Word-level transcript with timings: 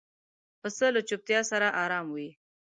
پسه 0.61 0.87
له 0.95 1.01
چوپتیا 1.07 1.41
سره 1.51 1.67
آرام 1.83 2.05
وي. 2.15 2.29